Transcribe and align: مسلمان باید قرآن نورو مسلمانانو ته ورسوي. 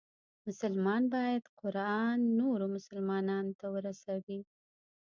مسلمان 0.47 1.03
باید 1.15 1.43
قرآن 1.61 2.17
نورو 2.39 2.65
مسلمانانو 2.75 3.51
ته 3.59 3.65
ورسوي. 3.75 4.39